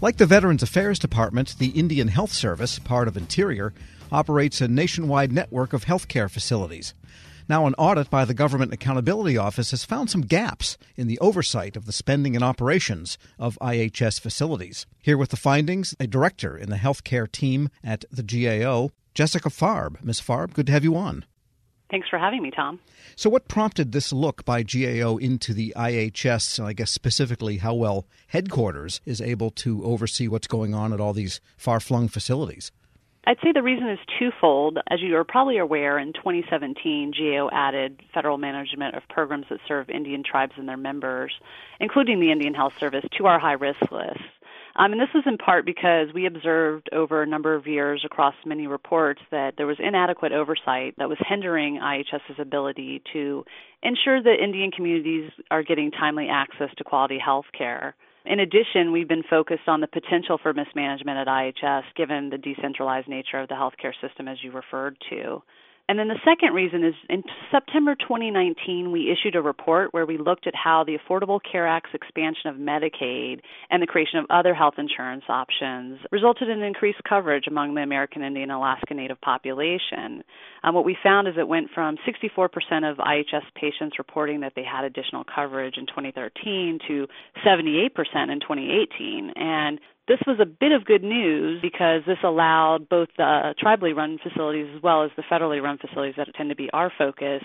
Like 0.00 0.18
the 0.18 0.26
Veterans 0.26 0.62
Affairs 0.62 1.00
Department, 1.00 1.56
the 1.58 1.70
Indian 1.70 2.06
Health 2.06 2.32
Service, 2.32 2.78
part 2.78 3.08
of 3.08 3.16
Interior, 3.16 3.74
operates 4.12 4.60
a 4.60 4.68
nationwide 4.68 5.32
network 5.32 5.72
of 5.72 5.86
healthcare 5.86 6.30
facilities. 6.30 6.94
Now, 7.48 7.66
an 7.66 7.74
audit 7.74 8.08
by 8.08 8.24
the 8.24 8.32
Government 8.32 8.72
Accountability 8.72 9.36
Office 9.36 9.72
has 9.72 9.84
found 9.84 10.08
some 10.08 10.20
gaps 10.20 10.78
in 10.96 11.08
the 11.08 11.18
oversight 11.18 11.76
of 11.76 11.86
the 11.86 11.92
spending 11.92 12.36
and 12.36 12.44
operations 12.44 13.18
of 13.40 13.58
IHS 13.60 14.20
facilities. 14.20 14.86
Here 15.02 15.18
with 15.18 15.30
the 15.30 15.36
findings, 15.36 15.96
a 15.98 16.06
director 16.06 16.56
in 16.56 16.70
the 16.70 16.76
healthcare 16.76 17.30
team 17.30 17.68
at 17.82 18.04
the 18.08 18.22
GAO, 18.22 18.90
Jessica 19.14 19.48
Farb. 19.48 20.00
Ms. 20.04 20.20
Farb, 20.20 20.52
good 20.52 20.66
to 20.66 20.72
have 20.72 20.84
you 20.84 20.94
on. 20.94 21.24
Thanks 21.90 22.08
for 22.08 22.18
having 22.18 22.42
me, 22.42 22.50
Tom. 22.50 22.80
So, 23.16 23.30
what 23.30 23.48
prompted 23.48 23.92
this 23.92 24.12
look 24.12 24.44
by 24.44 24.62
GAO 24.62 25.16
into 25.16 25.54
the 25.54 25.72
IHS, 25.76 26.58
and 26.58 26.68
I 26.68 26.74
guess 26.74 26.90
specifically 26.90 27.58
how 27.58 27.74
well 27.74 28.06
headquarters 28.28 29.00
is 29.06 29.20
able 29.20 29.50
to 29.52 29.82
oversee 29.84 30.28
what's 30.28 30.46
going 30.46 30.74
on 30.74 30.92
at 30.92 31.00
all 31.00 31.14
these 31.14 31.40
far 31.56 31.80
flung 31.80 32.08
facilities? 32.08 32.70
I'd 33.28 33.36
say 33.42 33.52
the 33.52 33.62
reason 33.62 33.90
is 33.90 33.98
twofold. 34.18 34.78
As 34.88 35.00
you 35.02 35.14
are 35.16 35.24
probably 35.24 35.58
aware, 35.58 35.98
in 35.98 36.14
2017, 36.14 37.12
GAO 37.12 37.50
added 37.52 38.00
federal 38.14 38.38
management 38.38 38.94
of 38.94 39.02
programs 39.10 39.46
that 39.50 39.60
serve 39.68 39.90
Indian 39.90 40.22
tribes 40.22 40.54
and 40.56 40.66
their 40.66 40.78
members, 40.78 41.34
including 41.78 42.20
the 42.20 42.32
Indian 42.32 42.54
Health 42.54 42.72
Service, 42.80 43.04
to 43.18 43.26
our 43.26 43.38
high 43.38 43.52
risk 43.52 43.82
list. 43.90 44.20
Um, 44.78 44.92
and 44.92 45.00
this 45.00 45.08
was 45.12 45.24
in 45.26 45.38
part 45.38 45.66
because 45.66 46.08
we 46.14 46.26
observed 46.26 46.88
over 46.92 47.20
a 47.20 47.26
number 47.26 47.54
of 47.54 47.66
years 47.66 48.02
across 48.04 48.34
many 48.46 48.68
reports 48.68 49.20
that 49.32 49.54
there 49.56 49.66
was 49.66 49.76
inadequate 49.80 50.30
oversight 50.30 50.94
that 50.98 51.08
was 51.08 51.18
hindering 51.28 51.80
IHS's 51.82 52.38
ability 52.38 53.02
to 53.12 53.44
ensure 53.82 54.22
that 54.22 54.36
Indian 54.40 54.70
communities 54.70 55.32
are 55.50 55.64
getting 55.64 55.90
timely 55.90 56.28
access 56.30 56.70
to 56.78 56.84
quality 56.84 57.18
health 57.18 57.46
care. 57.56 57.96
In 58.24 58.38
addition, 58.38 58.92
we've 58.92 59.08
been 59.08 59.24
focused 59.28 59.66
on 59.66 59.80
the 59.80 59.88
potential 59.88 60.38
for 60.40 60.52
mismanagement 60.52 61.18
at 61.18 61.26
IHS 61.26 61.82
given 61.96 62.30
the 62.30 62.38
decentralized 62.38 63.08
nature 63.08 63.40
of 63.40 63.48
the 63.48 63.54
healthcare 63.54 63.94
system, 64.00 64.28
as 64.28 64.38
you 64.42 64.52
referred 64.52 64.96
to. 65.10 65.42
And 65.88 65.98
then 65.98 66.08
the 66.08 66.20
second 66.22 66.52
reason 66.52 66.84
is 66.84 66.94
in 67.08 67.22
September 67.50 67.94
2019, 67.94 68.92
we 68.92 69.10
issued 69.10 69.34
a 69.34 69.40
report 69.40 69.94
where 69.94 70.04
we 70.04 70.18
looked 70.18 70.46
at 70.46 70.54
how 70.54 70.84
the 70.84 70.98
Affordable 70.98 71.40
Care 71.50 71.66
Act's 71.66 71.94
expansion 71.94 72.50
of 72.50 72.56
Medicaid 72.56 73.40
and 73.70 73.82
the 73.82 73.86
creation 73.86 74.18
of 74.18 74.26
other 74.28 74.52
health 74.52 74.74
insurance 74.76 75.24
options 75.30 75.98
resulted 76.12 76.50
in 76.50 76.62
increased 76.62 77.00
coverage 77.08 77.46
among 77.46 77.74
the 77.74 77.80
American 77.80 78.22
Indian 78.22 78.50
Alaska 78.50 78.92
Native 78.92 79.18
population. 79.22 80.22
Um, 80.62 80.74
what 80.74 80.84
we 80.84 80.94
found 81.02 81.26
is 81.26 81.34
it 81.38 81.48
went 81.48 81.70
from 81.74 81.96
64% 82.06 82.90
of 82.90 82.98
IHS 82.98 83.44
patients 83.54 83.98
reporting 83.98 84.40
that 84.40 84.52
they 84.54 84.64
had 84.64 84.84
additional 84.84 85.24
coverage 85.24 85.78
in 85.78 85.86
2013 85.86 86.80
to 86.86 87.06
78% 87.46 87.88
in 88.30 88.40
2018. 88.40 89.32
And 89.36 89.80
this 90.08 90.18
was 90.26 90.38
a 90.40 90.46
bit 90.46 90.72
of 90.72 90.84
good 90.84 91.02
news 91.02 91.60
because 91.60 92.02
this 92.06 92.18
allowed 92.24 92.88
both 92.88 93.08
the 93.16 93.54
tribally 93.62 93.94
run 93.94 94.18
facilities 94.22 94.66
as 94.74 94.82
well 94.82 95.04
as 95.04 95.10
the 95.16 95.22
federally 95.22 95.62
run 95.62 95.78
facilities 95.78 96.14
that 96.16 96.28
tend 96.34 96.48
to 96.48 96.56
be 96.56 96.70
our 96.72 96.90
focus 96.96 97.42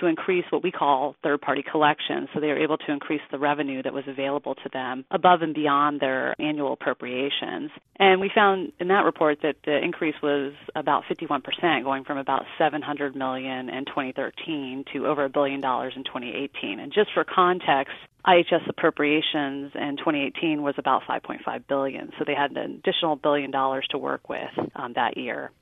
to 0.00 0.06
increase 0.06 0.44
what 0.50 0.62
we 0.62 0.72
call 0.72 1.14
third 1.22 1.40
party 1.40 1.62
collections. 1.62 2.28
So 2.32 2.40
they 2.40 2.48
were 2.48 2.58
able 2.58 2.78
to 2.78 2.92
increase 2.92 3.20
the 3.30 3.38
revenue 3.38 3.82
that 3.82 3.92
was 3.92 4.04
available 4.08 4.54
to 4.54 4.68
them 4.72 5.04
above 5.10 5.42
and 5.42 5.54
beyond 5.54 6.00
their 6.00 6.34
annual 6.40 6.72
appropriations. 6.72 7.70
And 7.98 8.20
we 8.20 8.30
found 8.34 8.72
in 8.80 8.88
that 8.88 9.04
report 9.04 9.38
that 9.42 9.56
the 9.64 9.76
increase 9.82 10.16
was 10.22 10.52
about 10.74 11.04
51%, 11.04 11.84
going 11.84 12.04
from 12.04 12.18
about 12.18 12.44
700 12.58 13.14
million 13.14 13.68
in 13.68 13.84
2013 13.84 14.84
to 14.92 15.06
over 15.06 15.24
a 15.24 15.28
billion 15.28 15.60
dollars 15.60 15.92
in 15.96 16.04
2018. 16.04 16.80
And 16.80 16.92
just 16.92 17.10
for 17.12 17.24
context, 17.24 17.94
IHS 18.26 18.68
appropriations 18.68 19.72
in 19.74 19.96
2018 19.98 20.62
was 20.62 20.74
about 20.78 21.02
5.5 21.08 21.66
billion, 21.68 22.10
so 22.18 22.24
they 22.26 22.34
had 22.34 22.50
an 22.52 22.82
additional 22.84 23.16
billion 23.16 23.50
dollars 23.50 23.86
to 23.90 23.98
work 23.98 24.28
with 24.28 24.50
um, 24.74 24.94
that 24.94 25.16
year. 25.16 25.52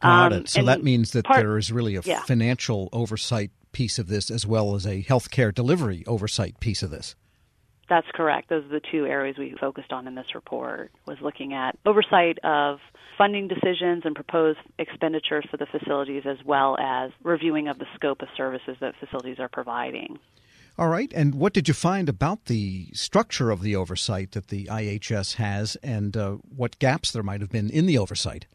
Got 0.00 0.32
um, 0.32 0.40
it. 0.40 0.48
So 0.48 0.62
that 0.64 0.82
means 0.82 1.12
that 1.12 1.24
part, 1.24 1.40
there 1.40 1.58
is 1.58 1.72
really 1.72 1.96
a 1.96 2.02
yeah. 2.04 2.22
financial 2.22 2.88
oversight 2.92 3.50
piece 3.72 3.98
of 3.98 4.06
this 4.06 4.30
as 4.30 4.46
well 4.46 4.74
as 4.74 4.86
a 4.86 5.02
healthcare 5.02 5.52
delivery 5.52 6.04
oversight 6.06 6.60
piece 6.60 6.82
of 6.82 6.90
this. 6.90 7.16
That's 7.88 8.06
correct. 8.14 8.48
Those 8.48 8.64
are 8.64 8.68
the 8.68 8.80
two 8.92 9.06
areas 9.06 9.36
we 9.38 9.54
focused 9.60 9.92
on 9.92 10.06
in 10.06 10.14
this 10.14 10.34
report 10.34 10.90
was 11.06 11.18
looking 11.20 11.52
at 11.52 11.76
oversight 11.84 12.38
of 12.42 12.78
funding 13.18 13.48
decisions 13.48 14.02
and 14.04 14.14
proposed 14.14 14.58
expenditures 14.78 15.44
for 15.50 15.56
the 15.56 15.66
facilities 15.66 16.22
as 16.26 16.38
well 16.44 16.76
as 16.78 17.10
reviewing 17.22 17.68
of 17.68 17.78
the 17.78 17.86
scope 17.94 18.22
of 18.22 18.28
services 18.36 18.76
that 18.80 18.94
facilities 19.00 19.38
are 19.38 19.48
providing. 19.48 20.18
All 20.76 20.88
right. 20.88 21.12
And 21.14 21.36
what 21.36 21.52
did 21.52 21.68
you 21.68 21.74
find 21.74 22.08
about 22.08 22.46
the 22.46 22.88
structure 22.92 23.50
of 23.50 23.62
the 23.62 23.76
oversight 23.76 24.32
that 24.32 24.48
the 24.48 24.64
IHS 24.64 25.34
has 25.36 25.76
and 25.76 26.16
uh, 26.16 26.32
what 26.54 26.78
gaps 26.80 27.12
there 27.12 27.22
might 27.22 27.40
have 27.40 27.50
been 27.50 27.70
in 27.70 27.86
the 27.86 27.96
oversight? 27.96 28.46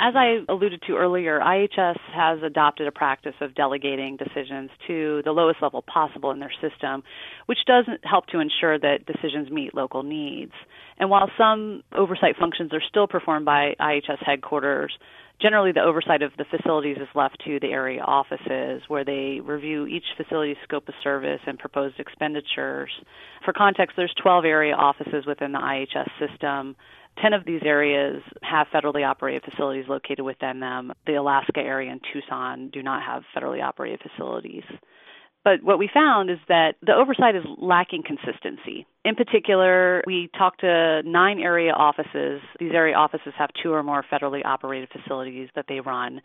As 0.00 0.14
I 0.16 0.40
alluded 0.48 0.82
to 0.88 0.96
earlier, 0.96 1.40
IHS 1.40 1.98
has 2.12 2.42
adopted 2.42 2.88
a 2.88 2.92
practice 2.92 3.34
of 3.40 3.54
delegating 3.54 4.16
decisions 4.16 4.70
to 4.88 5.22
the 5.24 5.30
lowest 5.30 5.62
level 5.62 5.82
possible 5.82 6.32
in 6.32 6.40
their 6.40 6.52
system, 6.60 7.04
which 7.46 7.58
does 7.66 7.86
help 8.02 8.26
to 8.26 8.40
ensure 8.40 8.78
that 8.78 9.06
decisions 9.06 9.50
meet 9.50 9.74
local 9.74 10.02
needs. 10.02 10.52
And 10.98 11.10
while 11.10 11.30
some 11.38 11.82
oversight 11.92 12.36
functions 12.38 12.72
are 12.72 12.82
still 12.88 13.06
performed 13.06 13.44
by 13.44 13.74
IHS 13.80 14.18
headquarters, 14.20 14.92
generally 15.40 15.72
the 15.72 15.82
oversight 15.82 16.22
of 16.22 16.32
the 16.38 16.44
facilities 16.44 16.96
is 16.96 17.08
left 17.14 17.42
to 17.44 17.58
the 17.60 17.72
area 17.72 18.02
offices 18.02 18.82
where 18.88 19.04
they 19.04 19.40
review 19.42 19.86
each 19.86 20.04
facility's 20.16 20.56
scope 20.64 20.88
of 20.88 20.94
service 21.02 21.40
and 21.46 21.58
proposed 21.58 21.98
expenditures. 21.98 22.90
For 23.44 23.52
context, 23.52 23.96
there's 23.96 24.14
12 24.22 24.44
area 24.44 24.74
offices 24.74 25.26
within 25.26 25.52
the 25.52 25.58
IHS 25.58 26.08
system. 26.18 26.76
10 27.22 27.32
of 27.32 27.44
these 27.44 27.62
areas 27.64 28.22
have 28.42 28.66
federally 28.74 29.06
operated 29.06 29.42
facilities 29.48 29.86
located 29.88 30.20
within 30.20 30.60
them. 30.60 30.92
The 31.06 31.14
Alaska 31.14 31.60
area 31.60 31.92
and 31.92 32.00
Tucson 32.12 32.70
do 32.70 32.82
not 32.82 33.02
have 33.02 33.22
federally 33.36 33.62
operated 33.62 34.00
facilities. 34.00 34.64
But 35.44 35.62
what 35.62 35.78
we 35.78 35.90
found 35.92 36.30
is 36.30 36.38
that 36.48 36.76
the 36.80 36.94
oversight 36.94 37.36
is 37.36 37.44
lacking 37.58 38.02
consistency. 38.02 38.86
In 39.04 39.14
particular, 39.14 40.02
we 40.06 40.30
talked 40.36 40.60
to 40.60 41.02
nine 41.04 41.38
area 41.38 41.72
offices. 41.72 42.40
These 42.58 42.72
area 42.72 42.96
offices 42.96 43.34
have 43.36 43.50
two 43.62 43.72
or 43.72 43.82
more 43.82 44.02
federally 44.10 44.44
operated 44.44 44.88
facilities 44.90 45.50
that 45.54 45.66
they 45.68 45.80
run. 45.80 46.22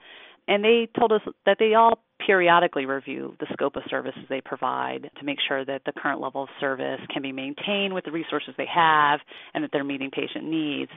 And 0.50 0.64
they 0.64 0.90
told 0.98 1.12
us 1.12 1.22
that 1.46 1.58
they 1.60 1.76
all 1.76 2.00
periodically 2.26 2.88
review 2.88 3.36
the 3.40 3.46
scope 3.54 3.76
of 3.76 3.84
services 3.88 4.24
they 4.30 4.42
provide 4.42 5.10
to 5.20 5.24
make 5.24 5.38
sure 5.48 5.64
that 5.64 5.84
the 5.86 5.92
current 5.92 6.20
level 6.20 6.44
of 6.44 6.50
service 6.60 7.00
can 7.14 7.22
be 7.22 7.32
maintained 7.32 7.94
with 7.94 8.04
the 8.04 8.12
resources 8.12 8.56
they 8.58 8.66
have 8.66 9.20
and 9.54 9.64
that 9.64 9.70
they're 9.72 9.84
meeting 9.84 10.10
patient 10.12 10.44
needs. 10.44 10.90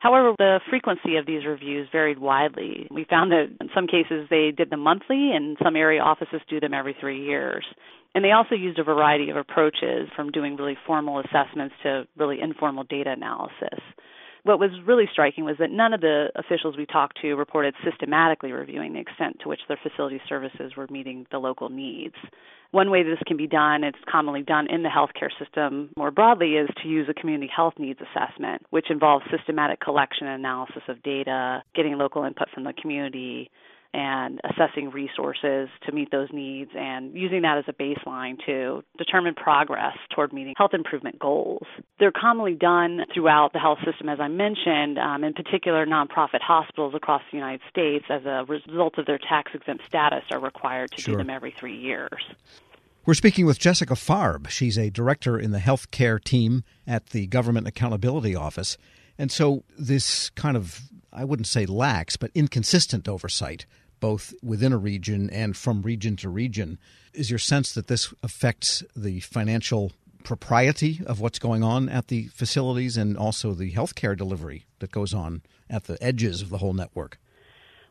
However, 0.00 0.34
the 0.36 0.60
frequency 0.68 1.16
of 1.16 1.24
these 1.24 1.46
reviews 1.46 1.88
varied 1.90 2.18
widely. 2.18 2.86
We 2.90 3.06
found 3.08 3.32
that 3.32 3.48
in 3.60 3.70
some 3.74 3.86
cases 3.86 4.26
they 4.28 4.52
did 4.54 4.68
them 4.68 4.80
monthly, 4.80 5.32
and 5.34 5.56
some 5.64 5.74
area 5.74 6.02
offices 6.02 6.42
do 6.48 6.60
them 6.60 6.74
every 6.74 6.94
three 7.00 7.24
years. 7.24 7.64
And 8.14 8.22
they 8.22 8.32
also 8.32 8.54
used 8.54 8.78
a 8.78 8.84
variety 8.84 9.30
of 9.30 9.36
approaches 9.36 10.08
from 10.14 10.30
doing 10.32 10.56
really 10.56 10.76
formal 10.86 11.20
assessments 11.20 11.74
to 11.82 12.06
really 12.16 12.40
informal 12.40 12.84
data 12.84 13.10
analysis. 13.10 13.80
What 14.48 14.58
was 14.58 14.70
really 14.86 15.04
striking 15.12 15.44
was 15.44 15.56
that 15.58 15.70
none 15.70 15.92
of 15.92 16.00
the 16.00 16.28
officials 16.34 16.74
we 16.74 16.86
talked 16.86 17.20
to 17.20 17.34
reported 17.34 17.74
systematically 17.84 18.50
reviewing 18.50 18.94
the 18.94 18.98
extent 18.98 19.40
to 19.42 19.48
which 19.50 19.60
their 19.68 19.76
facility 19.82 20.22
services 20.26 20.72
were 20.74 20.86
meeting 20.88 21.26
the 21.30 21.36
local 21.36 21.68
needs. 21.68 22.14
One 22.70 22.90
way 22.90 23.02
this 23.02 23.18
can 23.26 23.36
be 23.36 23.46
done, 23.46 23.84
it's 23.84 23.98
commonly 24.10 24.40
done 24.40 24.66
in 24.70 24.82
the 24.82 24.88
healthcare 24.88 25.28
system 25.38 25.90
more 25.98 26.10
broadly, 26.10 26.54
is 26.54 26.70
to 26.82 26.88
use 26.88 27.10
a 27.10 27.20
community 27.20 27.50
health 27.54 27.74
needs 27.78 28.00
assessment, 28.00 28.62
which 28.70 28.86
involves 28.88 29.22
systematic 29.30 29.80
collection 29.80 30.26
and 30.26 30.40
analysis 30.40 30.82
of 30.88 31.02
data, 31.02 31.62
getting 31.74 31.98
local 31.98 32.24
input 32.24 32.48
from 32.54 32.64
the 32.64 32.72
community, 32.72 33.50
and 33.94 34.40
assessing 34.44 34.90
resources 34.90 35.68
to 35.86 35.92
meet 35.92 36.10
those 36.10 36.28
needs 36.32 36.70
and 36.76 37.14
using 37.14 37.42
that 37.42 37.58
as 37.58 37.64
a 37.68 37.72
baseline 37.72 38.36
to 38.44 38.82
determine 38.98 39.34
progress 39.34 39.96
toward 40.14 40.32
meeting 40.32 40.54
health 40.56 40.74
improvement 40.74 41.18
goals. 41.18 41.66
They're 41.98 42.12
commonly 42.12 42.54
done 42.54 43.00
throughout 43.14 43.52
the 43.52 43.58
health 43.58 43.78
system, 43.84 44.08
as 44.08 44.20
I 44.20 44.28
mentioned, 44.28 44.98
um, 44.98 45.24
in 45.24 45.32
particular, 45.32 45.86
nonprofit 45.86 46.40
hospitals 46.42 46.94
across 46.94 47.22
the 47.30 47.38
United 47.38 47.62
States, 47.70 48.04
as 48.10 48.24
a 48.26 48.44
result 48.46 48.98
of 48.98 49.06
their 49.06 49.18
tax 49.18 49.52
exempt 49.54 49.84
status, 49.86 50.24
are 50.30 50.40
required 50.40 50.90
to 50.92 51.00
sure. 51.00 51.14
do 51.14 51.18
them 51.18 51.30
every 51.30 51.54
three 51.58 51.76
years. 51.76 52.22
We're 53.06 53.14
speaking 53.14 53.46
with 53.46 53.58
Jessica 53.58 53.94
Farb. 53.94 54.50
She's 54.50 54.76
a 54.76 54.90
director 54.90 55.38
in 55.38 55.50
the 55.50 55.60
healthcare 55.60 56.22
team 56.22 56.62
at 56.86 57.06
the 57.06 57.26
Government 57.26 57.66
Accountability 57.66 58.36
Office. 58.36 58.76
And 59.16 59.32
so 59.32 59.64
this 59.78 60.28
kind 60.30 60.58
of 60.58 60.82
I 61.18 61.24
wouldn't 61.24 61.48
say 61.48 61.66
lax, 61.66 62.16
but 62.16 62.30
inconsistent 62.32 63.08
oversight, 63.08 63.66
both 63.98 64.32
within 64.40 64.72
a 64.72 64.78
region 64.78 65.28
and 65.30 65.56
from 65.56 65.82
region 65.82 66.14
to 66.18 66.28
region. 66.28 66.78
Is 67.12 67.28
your 67.28 67.40
sense 67.40 67.74
that 67.74 67.88
this 67.88 68.14
affects 68.22 68.84
the 68.94 69.18
financial 69.18 69.90
propriety 70.22 71.00
of 71.04 71.20
what's 71.20 71.40
going 71.40 71.64
on 71.64 71.88
at 71.88 72.06
the 72.06 72.28
facilities 72.28 72.96
and 72.96 73.16
also 73.16 73.52
the 73.52 73.72
healthcare 73.72 74.16
delivery 74.16 74.64
that 74.78 74.92
goes 74.92 75.12
on 75.12 75.42
at 75.68 75.84
the 75.84 76.00
edges 76.00 76.40
of 76.40 76.50
the 76.50 76.58
whole 76.58 76.72
network? 76.72 77.18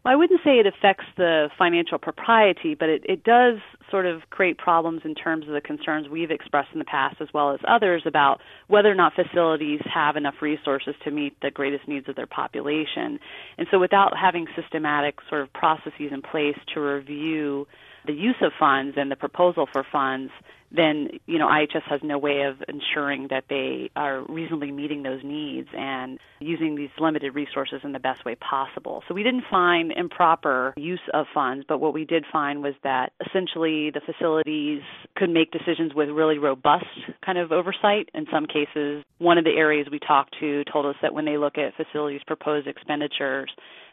Well, 0.05 0.13
I 0.13 0.15
wouldn't 0.15 0.39
say 0.45 0.59
it 0.59 0.65
affects 0.65 1.05
the 1.17 1.49
financial 1.57 1.97
propriety, 1.97 2.75
but 2.75 2.87
it, 2.87 3.03
it 3.09 3.25
does 3.25 3.57
sort 3.89 4.05
of 4.05 4.21
create 4.29 4.57
problems 4.57 5.01
in 5.05 5.15
terms 5.15 5.47
of 5.47 5.53
the 5.53 5.61
concerns 5.61 6.09
we've 6.09 6.31
expressed 6.31 6.69
in 6.73 6.79
the 6.79 6.85
past 6.85 7.17
as 7.21 7.27
well 7.33 7.53
as 7.53 7.59
others 7.67 8.03
about 8.05 8.41
whether 8.67 8.91
or 8.91 8.95
not 8.95 9.13
facilities 9.13 9.81
have 9.85 10.15
enough 10.15 10.35
resources 10.41 10.95
to 11.03 11.11
meet 11.11 11.39
the 11.41 11.51
greatest 11.51 11.87
needs 11.87 12.07
of 12.09 12.15
their 12.15 12.27
population. 12.27 13.19
And 13.57 13.67
so 13.71 13.79
without 13.79 14.17
having 14.17 14.47
systematic 14.55 15.19
sort 15.29 15.41
of 15.41 15.53
processes 15.53 16.11
in 16.11 16.21
place 16.21 16.57
to 16.73 16.81
review 16.81 17.67
the 18.05 18.13
use 18.13 18.35
of 18.41 18.51
funds 18.59 18.95
and 18.97 19.11
the 19.11 19.15
proposal 19.15 19.67
for 19.71 19.85
funds, 19.91 20.31
then 20.71 21.09
you 21.25 21.39
know 21.39 21.47
IHS 21.47 21.83
has 21.83 22.01
no 22.03 22.17
way 22.17 22.41
of 22.41 22.57
ensuring 22.67 23.27
that 23.29 23.45
they 23.49 23.89
are 23.95 24.23
reasonably 24.27 24.71
meeting 24.71 25.03
those 25.03 25.21
needs 25.23 25.69
and 25.77 26.19
using 26.39 26.75
these 26.75 26.89
limited 26.99 27.33
resources 27.33 27.81
in 27.83 27.91
the 27.91 27.99
best 27.99 28.25
way 28.25 28.35
possible. 28.35 29.03
So 29.07 29.13
we 29.13 29.23
didn't 29.23 29.45
find 29.49 29.91
improper 29.91 30.73
use 30.77 31.01
of 31.13 31.25
funds, 31.33 31.65
but 31.67 31.79
what 31.79 31.93
we 31.93 32.05
did 32.05 32.25
find 32.31 32.61
was 32.61 32.73
that 32.83 33.13
essentially 33.25 33.91
the 33.91 34.01
facilities 34.05 34.81
could 35.15 35.29
make 35.29 35.51
decisions 35.51 35.93
with 35.93 36.09
really 36.09 36.37
robust 36.37 36.85
kind 37.25 37.37
of 37.37 37.51
oversight. 37.51 38.09
In 38.13 38.25
some 38.31 38.45
cases, 38.45 39.03
one 39.19 39.37
of 39.37 39.43
the 39.43 39.51
areas 39.57 39.87
we 39.91 39.99
talked 39.99 40.35
to 40.39 40.63
told 40.65 40.85
us 40.85 40.95
that 41.01 41.13
when 41.13 41.25
they 41.25 41.37
look 41.37 41.57
at 41.57 41.73
facilities 41.75 42.21
proposed 42.25 42.67
expenditures, 42.67 43.49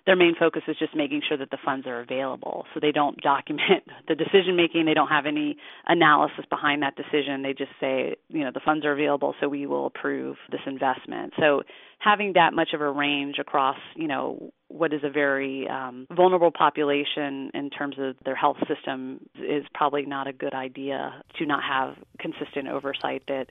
their 0.07 0.17
main 0.17 0.35
focus 0.39 0.63
is 0.69 0.77
just 0.79 0.95
making 0.95 1.23
sure 1.27 1.39
that 1.39 1.51
the 1.51 1.59
funds 1.65 1.87
are 1.87 2.01
available. 2.01 2.67
So 2.75 2.81
they 2.81 2.93
don't 2.93 3.19
document 3.21 3.85
the 4.09 4.15
decision 4.15 4.57
making. 4.57 4.85
They 4.85 4.95
don't 4.95 5.09
have 5.09 5.27
any 5.27 5.57
analysis 5.87 6.45
behind 6.51 6.64
that 6.83 6.97
decision. 6.97 7.43
They 7.43 7.53
just 7.53 7.71
say, 7.81 8.17
you 8.29 8.45
know, 8.45 8.51
the 8.53 8.61
funds 8.65 8.85
are 8.85 8.93
available, 8.93 9.35
so 9.41 9.49
we 9.49 9.67
will 9.67 9.87
approve 9.87 10.37
this 10.51 10.61
investment. 10.67 11.33
So 11.39 11.63
having 11.99 12.33
that 12.35 12.53
much 12.53 12.71
of 12.75 12.81
a 12.81 12.91
range 12.91 13.37
across, 13.39 13.79
you 13.97 14.09
know, 14.09 14.53
what 14.69 14.93
is 14.93 15.01
a 15.05 15.11
very 15.11 15.69
um, 15.69 16.07
vulnerable 16.11 16.51
population 16.51 17.51
in 17.55 17.71
terms 17.71 17.97
of 17.99 18.17
their 18.25 18.35
health 18.35 18.57
system 18.69 19.21
is 19.37 19.65
probably 19.75 20.05
not 20.07 20.27
a 20.27 20.33
good 20.33 20.55
idea 20.55 21.23
to 21.39 21.47
not 21.47 21.63
have 21.63 21.97
consistent 22.19 22.69
oversight 22.69 23.23
that 23.29 23.47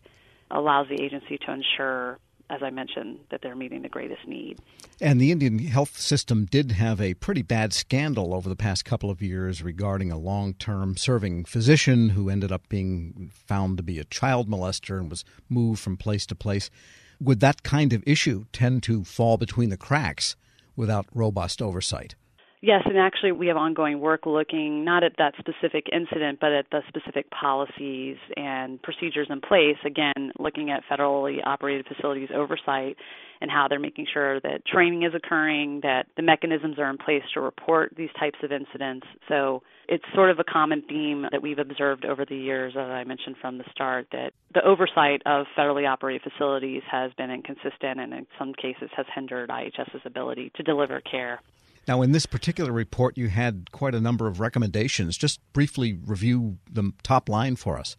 allows 0.52 0.88
the 0.90 1.02
agency 1.02 1.38
to 1.46 1.52
ensure 1.52 2.20
as 2.50 2.62
I 2.62 2.70
mentioned, 2.70 3.20
that 3.32 3.42
they're 3.42 3.56
meeting 3.56 3.82
the 3.82 3.90
greatest 3.90 4.28
need. 4.28 4.60
And 5.02 5.20
the 5.20 5.32
Indian 5.32 5.60
health 5.60 6.00
system 6.00 6.46
did 6.46 6.74
have 6.74 7.02
a 7.02 7.14
pretty 7.16 7.42
bad 7.42 7.74
scandal 7.74 8.34
over 8.34 8.50
the 8.50 8.56
past 8.56 8.86
couple 8.86 9.10
of 9.10 9.22
years 9.22 9.64
regarding 9.64 10.12
a 10.12 10.18
long 10.18 10.54
term 10.54 10.98
serving 10.98 11.46
physician 11.46 12.10
who 12.10 12.30
ended 12.30 12.52
up 12.52 12.70
being 12.70 13.32
found 13.34 13.78
to 13.78 13.84
be 13.84 13.98
a 14.00 14.04
child 14.06 14.50
molester 14.50 15.00
and 15.00 15.10
was 15.10 15.26
moved 15.50 15.80
from 15.80 15.98
place 15.98 16.26
to 16.28 16.36
place. 16.36 16.70
Would 17.20 17.40
that 17.40 17.64
kind 17.64 17.94
of 17.94 18.04
issue 18.06 18.46
tend 18.52 18.84
to 18.84 19.04
fall 19.04 19.38
between 19.38 19.70
the 19.70 19.78
cracks 19.78 20.36
without 20.76 21.08
robust 21.14 21.62
oversight? 21.62 22.16
Yes, 22.66 22.84
and 22.86 22.98
actually, 22.98 23.34
we 23.34 23.48
have 23.48 23.58
ongoing 23.58 24.00
work 24.00 24.26
looking 24.26 24.86
not 24.86 25.04
at 25.04 25.18
that 25.18 25.34
specific 25.38 25.88
incident, 25.92 26.40
but 26.40 26.54
at 26.54 26.66
the 26.72 26.80
specific 26.88 27.30
policies 27.30 28.16
and 28.38 28.82
procedures 28.82 29.28
in 29.30 29.42
place. 29.42 29.76
Again, 29.86 30.32
looking 30.40 30.72
at 30.72 30.82
federally 30.90 31.40
operated 31.46 31.86
facilities 31.94 32.30
oversight 32.34 32.96
and 33.42 33.52
how 33.52 33.68
they're 33.68 33.82
making 33.82 34.08
sure 34.14 34.40
that 34.40 34.66
training 34.66 35.04
is 35.04 35.12
occurring, 35.14 35.82
that 35.84 36.06
the 36.16 36.22
mechanisms 36.22 36.80
are 36.80 36.90
in 36.90 36.98
place 36.98 37.22
to 37.34 37.42
report 37.42 37.94
these 37.98 38.12
types 38.18 38.40
of 38.44 38.54
incidents. 38.54 39.08
So 39.28 39.62
it's 39.90 40.06
sort 40.16 40.30
of 40.30 40.40
a 40.40 40.46
common 40.46 40.84
theme 40.88 41.26
that 41.34 41.42
we've 41.42 41.60
observed 41.60 42.06
over 42.06 42.24
the 42.24 42.38
years, 42.38 42.76
as 42.78 42.88
I 42.88 43.04
mentioned 43.04 43.36
from 43.42 43.58
the 43.58 43.66
start, 43.72 44.08
that 44.14 44.32
the 44.54 44.64
oversight 44.64 45.22
of 45.26 45.48
federally 45.58 45.86
operated 45.86 46.22
facilities 46.22 46.84
has 46.90 47.12
been 47.18 47.30
inconsistent 47.30 48.00
and 48.00 48.14
in 48.14 48.26
some 48.40 48.54
cases 48.54 48.90
has 48.96 49.06
hindered 49.14 49.50
IHS's 49.50 50.06
ability 50.06 50.54
to 50.56 50.64
deliver 50.64 51.02
care. 51.02 51.42
Now, 51.88 52.02
in 52.02 52.12
this 52.12 52.26
particular 52.26 52.72
report, 52.72 53.18
you 53.18 53.28
had 53.28 53.72
quite 53.72 53.94
a 53.94 54.00
number 54.00 54.28
of 54.28 54.40
recommendations. 54.40 55.18
Just 55.18 55.40
briefly 55.52 56.00
review 56.06 56.58
the 56.72 56.92
top 57.04 57.28
line 57.28 57.56
for 57.56 57.78
us. 57.78 57.98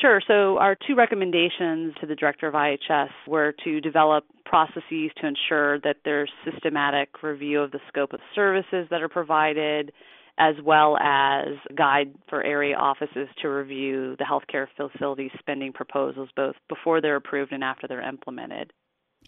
Sure. 0.00 0.20
So, 0.26 0.58
our 0.58 0.76
two 0.86 0.94
recommendations 0.94 1.94
to 2.00 2.06
the 2.06 2.14
director 2.14 2.46
of 2.46 2.54
IHS 2.54 3.10
were 3.26 3.52
to 3.64 3.80
develop 3.80 4.24
processes 4.44 5.10
to 5.20 5.26
ensure 5.26 5.80
that 5.80 5.96
there's 6.04 6.30
systematic 6.44 7.22
review 7.22 7.60
of 7.60 7.72
the 7.72 7.80
scope 7.88 8.12
of 8.12 8.20
services 8.34 8.86
that 8.90 9.02
are 9.02 9.08
provided, 9.08 9.92
as 10.38 10.54
well 10.64 10.96
as 10.96 11.48
guide 11.76 12.14
for 12.28 12.42
area 12.42 12.76
offices 12.76 13.28
to 13.42 13.48
review 13.48 14.16
the 14.18 14.24
healthcare 14.24 14.66
facility 14.76 15.30
spending 15.38 15.72
proposals 15.72 16.30
both 16.36 16.54
before 16.68 17.00
they're 17.00 17.16
approved 17.16 17.52
and 17.52 17.64
after 17.64 17.86
they're 17.88 18.08
implemented. 18.08 18.72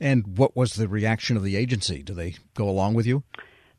And 0.00 0.38
what 0.38 0.56
was 0.56 0.74
the 0.74 0.88
reaction 0.88 1.36
of 1.36 1.42
the 1.42 1.56
agency? 1.56 2.02
Do 2.02 2.14
they 2.14 2.36
go 2.54 2.68
along 2.68 2.94
with 2.94 3.06
you? 3.06 3.24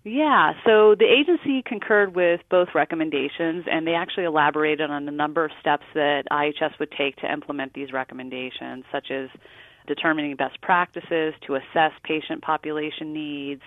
Yeah, 0.05 0.51
so 0.65 0.95
the 0.95 1.05
agency 1.05 1.63
concurred 1.65 2.13
with 2.13 2.41
both 2.49 2.69
recommendations 2.75 3.65
and 3.71 3.87
they 3.87 3.93
actually 3.93 4.25
elaborated 4.25 4.91
on 4.91 5.07
a 5.07 5.11
number 5.11 5.45
of 5.45 5.51
steps 5.61 5.85
that 5.93 6.23
IHS 6.29 6.77
would 6.79 6.91
take 6.91 7.15
to 7.17 7.31
implement 7.31 7.73
these 7.73 7.93
recommendations, 7.93 8.83
such 8.91 9.11
as 9.11 9.29
determining 9.87 10.35
best 10.35 10.61
practices 10.61 11.33
to 11.47 11.55
assess 11.55 11.91
patient 12.03 12.41
population 12.41 13.13
needs 13.13 13.61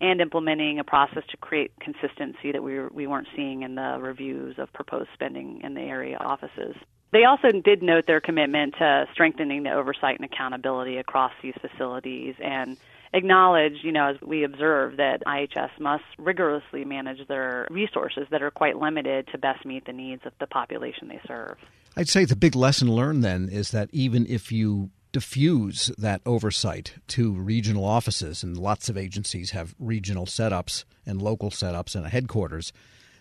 and 0.00 0.20
implementing 0.20 0.78
a 0.78 0.84
process 0.84 1.24
to 1.30 1.36
create 1.36 1.72
consistency 1.78 2.52
that 2.52 2.62
we, 2.62 2.74
were, 2.74 2.90
we 2.92 3.06
weren't 3.06 3.28
seeing 3.36 3.62
in 3.62 3.74
the 3.74 3.98
reviews 4.00 4.56
of 4.58 4.72
proposed 4.72 5.10
spending 5.12 5.60
in 5.62 5.74
the 5.74 5.80
area 5.80 6.16
offices. 6.18 6.74
They 7.12 7.24
also 7.24 7.52
did 7.52 7.82
note 7.82 8.06
their 8.06 8.20
commitment 8.20 8.74
to 8.78 9.06
strengthening 9.12 9.64
the 9.64 9.72
oversight 9.72 10.18
and 10.18 10.24
accountability 10.24 10.96
across 10.96 11.32
these 11.42 11.54
facilities 11.60 12.34
and 12.42 12.78
acknowledge, 13.12 13.74
you 13.82 13.92
know, 13.92 14.08
as 14.08 14.16
we 14.22 14.44
observe, 14.44 14.96
that 14.96 15.22
IHS 15.26 15.78
must 15.78 16.04
rigorously 16.18 16.84
manage 16.86 17.28
their 17.28 17.68
resources 17.70 18.26
that 18.30 18.42
are 18.42 18.50
quite 18.50 18.78
limited 18.78 19.28
to 19.32 19.38
best 19.38 19.66
meet 19.66 19.84
the 19.84 19.92
needs 19.92 20.22
of 20.24 20.32
the 20.40 20.46
population 20.46 21.08
they 21.08 21.20
serve. 21.26 21.58
I'd 21.96 22.08
say 22.08 22.24
the 22.24 22.34
big 22.34 22.56
lesson 22.56 22.90
learned 22.90 23.22
then 23.22 23.50
is 23.50 23.70
that 23.72 23.90
even 23.92 24.26
if 24.26 24.50
you 24.50 24.90
diffuse 25.12 25.92
that 25.98 26.22
oversight 26.24 26.94
to 27.08 27.32
regional 27.32 27.84
offices, 27.84 28.42
and 28.42 28.56
lots 28.56 28.88
of 28.88 28.96
agencies 28.96 29.50
have 29.50 29.74
regional 29.78 30.24
setups 30.24 30.84
and 31.04 31.20
local 31.20 31.50
setups 31.50 31.94
and 31.94 32.06
a 32.06 32.08
headquarters, 32.08 32.72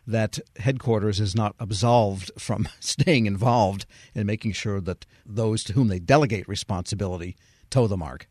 that 0.07 0.39
headquarters 0.57 1.19
is 1.19 1.35
not 1.35 1.55
absolved 1.59 2.31
from 2.37 2.67
staying 2.79 3.25
involved 3.25 3.85
in 4.13 4.25
making 4.25 4.53
sure 4.53 4.81
that 4.81 5.05
those 5.25 5.63
to 5.63 5.73
whom 5.73 5.87
they 5.87 5.99
delegate 5.99 6.47
responsibility 6.47 7.35
toe 7.69 7.87
the 7.87 7.97
mark. 7.97 8.27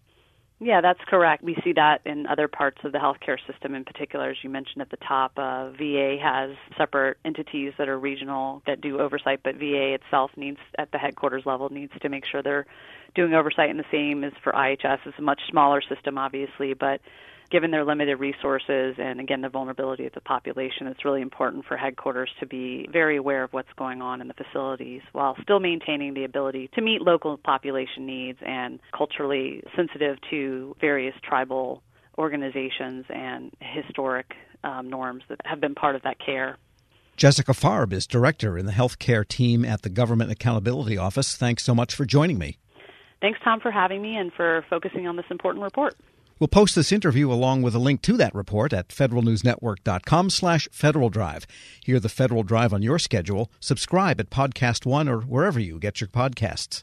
Yeah, 0.62 0.82
that's 0.82 1.00
correct. 1.08 1.42
We 1.42 1.56
see 1.64 1.72
that 1.72 2.02
in 2.04 2.26
other 2.26 2.46
parts 2.46 2.78
of 2.84 2.92
the 2.92 2.98
healthcare 2.98 3.38
system, 3.50 3.74
in 3.74 3.82
particular, 3.82 4.28
as 4.28 4.36
you 4.42 4.50
mentioned 4.50 4.82
at 4.82 4.90
the 4.90 4.98
top. 4.98 5.32
Uh, 5.38 5.70
VA 5.70 6.18
has 6.22 6.50
separate 6.76 7.16
entities 7.24 7.72
that 7.78 7.88
are 7.88 7.98
regional 7.98 8.60
that 8.66 8.82
do 8.82 9.00
oversight, 9.00 9.40
but 9.42 9.54
VA 9.54 9.94
itself 9.94 10.30
needs, 10.36 10.58
at 10.76 10.92
the 10.92 10.98
headquarters 10.98 11.44
level, 11.46 11.70
needs 11.70 11.92
to 12.02 12.10
make 12.10 12.24
sure 12.30 12.42
they're 12.42 12.66
doing 13.14 13.32
oversight. 13.32 13.70
And 13.70 13.78
the 13.78 13.84
same 13.90 14.22
as 14.22 14.34
for 14.44 14.52
IHS. 14.52 14.98
It's 15.06 15.18
a 15.18 15.22
much 15.22 15.40
smaller 15.48 15.80
system, 15.80 16.18
obviously, 16.18 16.74
but 16.74 17.00
given 17.50 17.70
their 17.70 17.84
limited 17.84 18.16
resources 18.16 18.94
and 18.98 19.20
again 19.20 19.40
the 19.40 19.48
vulnerability 19.48 20.06
of 20.06 20.12
the 20.12 20.20
population, 20.20 20.86
it's 20.86 21.04
really 21.04 21.20
important 21.20 21.64
for 21.66 21.76
headquarters 21.76 22.30
to 22.40 22.46
be 22.46 22.88
very 22.92 23.16
aware 23.16 23.44
of 23.44 23.52
what's 23.52 23.72
going 23.76 24.00
on 24.00 24.20
in 24.20 24.28
the 24.28 24.34
facilities 24.34 25.02
while 25.12 25.36
still 25.42 25.60
maintaining 25.60 26.14
the 26.14 26.24
ability 26.24 26.70
to 26.74 26.80
meet 26.80 27.00
local 27.00 27.36
population 27.36 28.06
needs 28.06 28.38
and 28.44 28.80
culturally 28.96 29.62
sensitive 29.76 30.16
to 30.30 30.76
various 30.80 31.14
tribal 31.22 31.82
organizations 32.18 33.04
and 33.08 33.50
historic 33.60 34.34
um, 34.62 34.88
norms 34.88 35.22
that 35.28 35.40
have 35.44 35.60
been 35.60 35.74
part 35.74 35.96
of 35.96 36.02
that 36.02 36.18
care. 36.24 36.56
Jessica 37.16 37.52
Farb 37.52 37.92
is 37.92 38.06
director 38.06 38.56
in 38.56 38.66
the 38.66 38.72
healthcare 38.72 39.26
team 39.26 39.64
at 39.64 39.82
the 39.82 39.90
Government 39.90 40.30
Accountability 40.30 40.96
Office. 40.96 41.36
Thanks 41.36 41.64
so 41.64 41.74
much 41.74 41.94
for 41.94 42.04
joining 42.04 42.38
me. 42.38 42.58
Thanks, 43.20 43.38
Tom, 43.44 43.60
for 43.60 43.70
having 43.70 44.00
me 44.00 44.16
and 44.16 44.32
for 44.32 44.64
focusing 44.70 45.06
on 45.06 45.16
this 45.16 45.26
important 45.30 45.62
report. 45.62 45.94
We'll 46.40 46.48
post 46.48 46.74
this 46.74 46.90
interview 46.90 47.30
along 47.30 47.60
with 47.62 47.74
a 47.74 47.78
link 47.78 48.00
to 48.02 48.16
that 48.16 48.34
report 48.34 48.72
at 48.72 48.88
federalnewsnetwork.com 48.88 50.30
slash 50.30 50.68
Federal 50.72 51.10
Drive. 51.10 51.46
Hear 51.84 52.00
the 52.00 52.08
Federal 52.08 52.42
Drive 52.42 52.72
on 52.72 52.82
your 52.82 52.98
schedule. 52.98 53.52
Subscribe 53.60 54.18
at 54.18 54.30
Podcast 54.30 54.86
One 54.86 55.06
or 55.06 55.20
wherever 55.20 55.60
you 55.60 55.78
get 55.78 56.00
your 56.00 56.08
podcasts. 56.08 56.82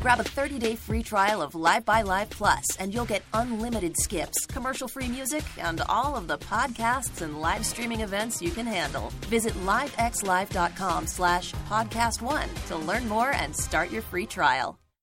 Grab 0.00 0.20
a 0.20 0.24
30-day 0.24 0.76
free 0.76 1.02
trial 1.02 1.42
of 1.42 1.54
Live 1.54 1.84
by 1.84 2.02
Live 2.02 2.30
Plus, 2.30 2.76
and 2.76 2.94
you'll 2.94 3.04
get 3.04 3.22
unlimited 3.34 3.96
skips, 3.96 4.46
commercial-free 4.46 5.08
music, 5.08 5.44
and 5.58 5.80
all 5.88 6.16
of 6.16 6.28
the 6.28 6.38
podcasts 6.38 7.20
and 7.22 7.40
live 7.40 7.64
streaming 7.66 8.00
events 8.00 8.42
you 8.42 8.50
can 8.50 8.66
handle. 8.66 9.12
Visit 9.26 9.54
livexlive.com 9.64 11.06
slash 11.06 11.52
podcast 11.68 12.22
one 12.22 12.48
to 12.66 12.76
learn 12.76 13.08
more 13.08 13.32
and 13.32 13.54
start 13.54 13.90
your 13.90 14.02
free 14.02 14.26
trial. 14.26 14.81